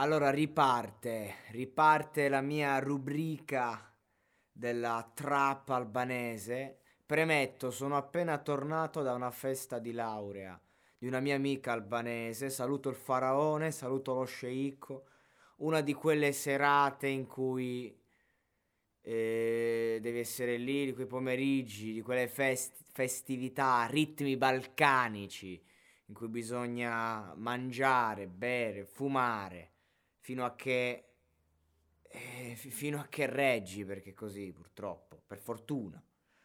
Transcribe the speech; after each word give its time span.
Allora 0.00 0.30
riparte, 0.30 1.38
riparte 1.50 2.28
la 2.28 2.40
mia 2.40 2.78
rubrica 2.78 3.92
della 4.52 5.10
trap 5.12 5.70
albanese. 5.70 6.78
Premetto, 7.04 7.72
sono 7.72 7.96
appena 7.96 8.38
tornato 8.38 9.02
da 9.02 9.12
una 9.14 9.32
festa 9.32 9.80
di 9.80 9.90
laurea 9.90 10.56
di 10.96 11.08
una 11.08 11.18
mia 11.18 11.34
amica 11.34 11.72
albanese. 11.72 12.48
Saluto 12.48 12.90
il 12.90 12.94
faraone, 12.94 13.72
saluto 13.72 14.14
lo 14.14 14.24
sceicco. 14.24 15.08
Una 15.56 15.80
di 15.80 15.94
quelle 15.94 16.30
serate 16.30 17.08
in 17.08 17.26
cui 17.26 17.92
eh, 19.00 19.98
devi 20.00 20.18
essere 20.20 20.58
lì, 20.58 20.84
di 20.84 20.94
quei 20.94 21.06
pomeriggi, 21.06 21.92
di 21.92 22.02
quelle 22.02 22.28
fest- 22.28 22.84
festività, 22.92 23.84
ritmi 23.90 24.36
balcanici 24.36 25.60
in 26.04 26.14
cui 26.14 26.28
bisogna 26.28 27.34
mangiare, 27.34 28.28
bere, 28.28 28.84
fumare 28.84 29.72
fino 30.28 30.44
a 30.44 30.54
che 30.54 31.04
eh, 32.02 32.54
fino 32.54 33.00
a 33.00 33.06
che 33.08 33.24
reggi 33.24 33.86
perché 33.86 34.12
così 34.12 34.52
purtroppo, 34.52 35.22
per 35.26 35.38
fortuna. 35.38 36.02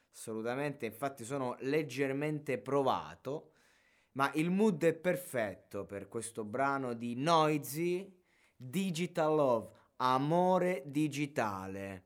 Assolutamente, 0.09 0.85
infatti 0.85 1.25
sono 1.25 1.57
leggermente 1.59 2.59
provato, 2.59 3.51
ma 4.13 4.31
il 4.35 4.51
mood 4.51 4.81
è 4.85 4.93
perfetto 4.93 5.83
per 5.83 6.07
questo 6.07 6.45
brano 6.45 6.93
di 6.93 7.15
Noisy 7.15 8.09
Digital 8.55 9.35
Love, 9.35 9.71
amore 9.97 10.83
digitale 10.85 12.05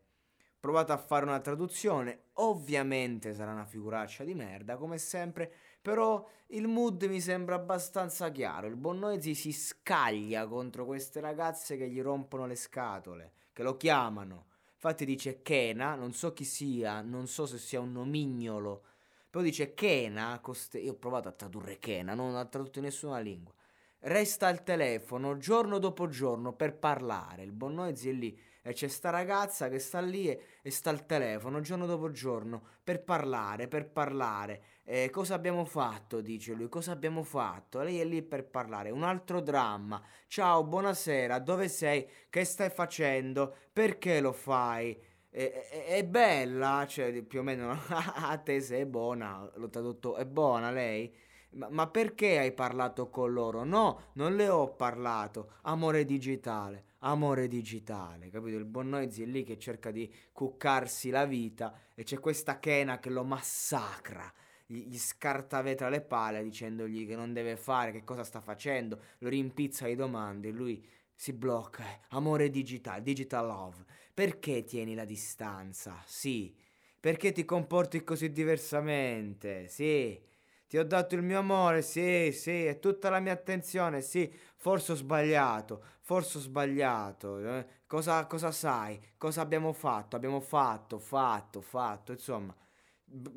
provato 0.67 0.91
a 0.91 0.98
fare 0.98 1.23
una 1.23 1.39
traduzione, 1.39 2.23
ovviamente 2.34 3.34
sarà 3.34 3.53
una 3.53 3.63
figuraccia 3.63 4.26
di 4.26 4.34
merda 4.34 4.76
come 4.76 4.98
sempre, 4.98 5.49
però 5.81 6.27
il 6.48 6.67
mood 6.67 7.03
mi 7.03 7.21
sembra 7.21 7.55
abbastanza 7.55 8.30
chiaro, 8.31 8.67
il 8.67 8.76
buon 8.76 8.99
Noisy 8.99 9.34
si 9.34 9.53
scaglia 9.53 10.45
contro 10.45 10.84
queste 10.84 11.21
ragazze 11.21 11.77
che 11.77 11.88
gli 11.88 12.02
rompono 12.02 12.45
le 12.45 12.57
scatole, 12.57 13.31
che 13.53 13.63
lo 13.63 13.77
chiamano, 13.77 14.48
infatti 14.73 15.05
dice 15.05 15.41
Kena, 15.41 15.95
non 15.95 16.12
so 16.12 16.34
chi 16.34 16.43
sia, 16.43 16.99
non 16.99 17.27
so 17.27 17.45
se 17.45 17.60
sia 17.60 17.79
un 17.79 17.93
nomignolo, 17.93 18.84
però 19.29 19.41
dice 19.41 19.73
Kena, 19.73 20.38
coste... 20.41 20.79
io 20.79 20.91
ho 20.91 20.95
provato 20.95 21.29
a 21.29 21.32
tradurre 21.32 21.79
Kena, 21.79 22.13
non 22.13 22.35
ha 22.35 22.43
tradotto 22.43 22.79
in 22.79 22.84
nessuna 22.84 23.20
lingua, 23.20 23.54
resta 24.01 24.48
al 24.48 24.63
telefono 24.63 25.37
giorno 25.37 25.79
dopo 25.79 26.07
giorno 26.07 26.53
per 26.53 26.77
parlare, 26.77 27.43
il 27.43 27.51
buon 27.51 27.76
Noisy 27.76 28.09
è 28.09 28.13
lì 28.13 28.39
e 28.67 28.73
c'è 28.73 28.89
sta 28.89 29.09
ragazza 29.09 29.70
che 29.70 29.79
sta 29.79 30.01
lì 30.01 30.27
e, 30.27 30.41
e 30.62 30.71
sta 30.71 30.89
al 30.89 31.05
telefono 31.05 31.62
giorno 31.62 31.85
dopo 31.85 32.12
giorno 32.12 32.62
per 32.84 33.01
parlare, 33.01 33.70
per 33.70 33.89
parlare. 33.89 34.62
Eh, 34.84 35.09
cosa 35.09 35.35
abbiamo 35.35 35.63
fatto? 35.63 36.20
dice 36.20 36.54
lui, 36.54 36.67
cosa 36.67 36.91
abbiamo 36.91 37.23
fatto? 37.23 37.81
Lei 37.81 37.99
è 37.99 38.04
lì 38.05 38.21
per 38.21 38.45
parlare. 38.45 38.89
Un 38.89 39.04
altro 39.04 39.39
dramma. 39.39 40.01
Ciao, 40.27 40.65
buonasera, 40.65 41.39
dove 41.39 41.70
sei? 41.70 42.05
Che 42.29 42.43
stai 42.43 42.70
facendo? 42.70 43.55
Perché 43.71 44.20
lo 44.20 44.34
fai? 44.34 44.98
È, 45.29 45.67
è, 45.70 45.85
è 45.85 46.05
bella, 46.05 46.85
cioè 46.89 47.21
più 47.23 47.39
o 47.39 47.43
meno 47.43 47.71
a 47.87 48.37
te 48.37 48.59
sei 48.59 48.85
buona, 48.85 49.49
l'ho 49.55 49.70
tradotto, 49.70 50.15
è 50.17 50.26
buona 50.26 50.71
lei? 50.71 51.13
Ma, 51.51 51.70
ma, 51.70 51.87
perché 51.87 52.37
hai 52.37 52.51
parlato 52.51 53.09
con 53.09 53.31
loro? 53.31 53.63
No, 53.63 54.12
non 54.13 54.35
le 54.35 54.49
ho 54.49 54.73
parlato. 54.76 55.54
Amore 55.63 56.05
digitale, 56.05 56.85
amore 56.99 57.48
digitale, 57.48 58.29
capito? 58.29 58.57
Il 58.57 58.65
buon 58.65 58.89
Noisy 58.89 59.23
è 59.23 59.26
lì 59.26 59.43
che 59.43 59.57
cerca 59.57 59.91
di 59.91 60.12
cuccarsi 60.31 61.09
la 61.09 61.26
vita 61.26 61.73
e 61.95 62.04
c'è 62.04 62.20
questa 62.20 62.59
Kena 62.59 62.99
che 62.99 63.09
lo 63.09 63.23
massacra. 63.23 64.31
Gli, 64.66 64.97
scarta 64.97 65.62
vetra 65.62 65.88
le 65.88 66.01
pale 66.01 66.44
dicendogli 66.44 67.07
che 67.07 67.16
non 67.16 67.31
deve 67.31 67.56
fare, 67.56 67.91
che 67.91 68.03
cosa 68.03 68.23
sta 68.25 68.41
facendo, 68.41 69.00
lo 69.19 69.29
rimpizza 69.29 69.88
di 69.88 69.95
domande 69.95 70.50
e 70.50 70.51
lui 70.51 70.85
si 71.16 71.31
blocca. 71.34 71.84
Amore 72.09 72.50
digitale, 72.50 73.01
digital 73.01 73.47
love. 73.47 73.85
Perché 74.13 74.63
tieni 74.63 74.94
la 74.94 75.06
distanza? 75.06 76.03
Sì. 76.06 76.53
Perché 77.00 77.31
ti 77.31 77.45
comporti 77.45 78.03
così 78.03 78.31
diversamente? 78.31 79.67
Sì 79.69 80.25
ti 80.67 80.78
ho 80.78 80.83
dato 80.83 81.16
il 81.16 81.23
mio 81.23 81.39
amore, 81.39 81.81
sì, 81.81 82.31
sì, 82.33 82.66
e 82.67 82.79
tutta 82.79 83.09
la 83.09 83.19
mia 83.19 83.31
attenzione, 83.33 84.01
sì, 84.01 84.31
forse 84.55 84.91
ho 84.91 84.95
sbagliato, 84.95 85.83
forse 86.01 86.38
ho 86.38 86.41
sbagliato, 86.41 87.39
eh? 87.39 87.66
cosa, 87.88 88.25
cosa 88.28 88.51
sai, 88.51 89.00
cosa 89.17 89.41
abbiamo 89.41 89.72
fatto, 89.73 90.16
abbiamo 90.16 90.41
fatto, 90.41 91.00
fatto, 91.00 91.61
fatto, 91.61 92.11
insomma, 92.11 92.53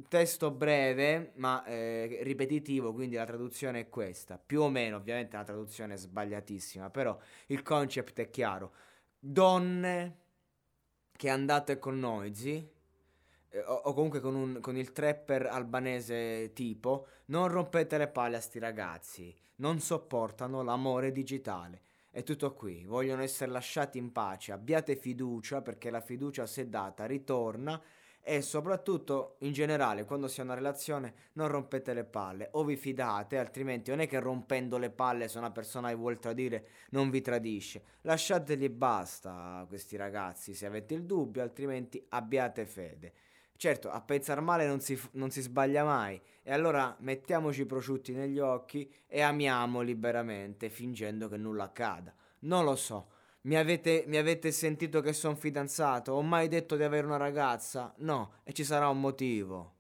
testo 0.09 0.51
breve 0.51 1.33
ma 1.37 1.65
eh, 1.65 2.19
ripetitivo, 2.23 2.93
quindi 2.93 3.15
la 3.15 3.25
traduzione 3.25 3.81
è 3.81 3.89
questa, 3.89 4.37
più 4.39 4.63
o 4.63 4.69
meno, 4.69 4.97
ovviamente 4.97 5.37
la 5.37 5.45
traduzione 5.45 5.95
è 5.95 5.97
sbagliatissima, 5.97 6.91
però 6.91 7.17
il 7.47 7.63
concept 7.63 8.19
è 8.19 8.31
chiaro, 8.31 8.73
donne 9.19 10.17
che 11.13 11.29
andate 11.29 11.79
con 11.79 11.99
Noisy, 11.99 12.57
eh, 12.57 12.80
o, 13.67 13.73
o, 13.73 13.95
comunque 13.95 14.21
con, 14.21 14.35
un, 14.35 14.59
con, 14.61 14.77
il 14.77 14.93
trapper 14.93 15.47
albanese 15.47 16.53
tipo, 16.53 17.07
non 17.27 17.49
rompete 17.49 17.99
le 17.99 18.09
palle 18.09 18.37
a 18.37 18.41
sti 18.41 18.59
ragazzi, 18.59 19.35
non 19.57 19.81
sopportano 19.81 20.63
l'amore 20.63 21.13
digitale. 21.13 21.83
È 22.11 22.23
tutto 22.23 22.55
qui, 22.55 22.85
vogliono 22.85 23.23
essere 23.23 23.51
lasciati 23.51 23.99
in 23.99 24.13
pace, 24.13 24.53
abbiate 24.53 24.97
fiducia 24.97 25.63
perché 25.63 25.91
la 25.91 26.01
fiducia 26.01 26.47
se 26.47 26.69
data 26.69 27.07
ritorna 27.07 27.81
e 28.23 28.43
soprattutto 28.43 29.37
in 29.41 29.53
generale 29.53 30.05
quando 30.05 30.29
si 30.29 30.41
ha 30.41 30.45
una 30.45 30.55
relazione 30.55 31.15
non 31.33 31.49
rompete 31.49 31.95
le 31.95 32.05
palle 32.05 32.49
o 32.53 32.65
vi 32.65 32.77
fidate 32.77 33.39
altrimenti 33.39 33.91
non 33.91 34.01
è 34.01 34.07
che 34.07 34.21
rompendo 34.21 34.77
le 34.77 34.91
palle 34.91 35.27
se 35.27 35.39
una 35.39 35.51
persona 35.51 35.89
vi 35.89 35.95
vuole 35.95 36.19
tradire 36.19 36.67
non 36.91 37.09
vi 37.09 37.23
tradisce 37.23 37.83
lasciateli 38.03 38.69
basta 38.69 39.65
questi 39.67 39.97
ragazzi 39.97 40.53
se 40.55 40.67
avete 40.67 40.93
il 40.93 41.05
dubbio 41.05 41.41
altrimenti 41.41 42.05
abbiate 42.11 42.67
fede 42.67 43.13
Certo, 43.61 43.91
a 43.91 44.01
pensare 44.01 44.41
male 44.41 44.67
non 44.67 44.81
si, 44.81 44.99
non 45.13 45.31
si, 45.31 45.43
sbaglia 45.43 45.85
mai, 45.85 46.19
e 46.43 46.51
allora 46.51 46.97
mettiamoci 47.01 47.61
i 47.61 47.67
prosciutti 47.67 48.15
negli 48.15 48.39
occhi 48.39 48.91
e 49.07 49.21
amiamo 49.21 49.83
liberamente, 49.83 50.71
fingendo 50.71 51.29
che 51.29 51.37
nulla 51.37 51.65
accada. 51.65 52.15
Non 52.39 52.65
lo 52.65 52.75
so. 52.75 53.09
Mi 53.43 53.57
avete, 53.57 54.05
mi 54.07 54.17
avete 54.17 54.51
sentito 54.51 55.03
che 55.03 55.13
sono 55.13 55.35
fidanzato? 55.35 56.13
Ho 56.13 56.23
mai 56.23 56.49
detto 56.49 56.75
di 56.75 56.85
avere 56.85 57.07
una 57.07 57.19
ragazza? 57.19 57.93
No, 57.99 58.37
e 58.45 58.55
ci 58.55 58.65
sarà 58.65 58.89
un 58.89 58.99
motivo. 58.99 59.80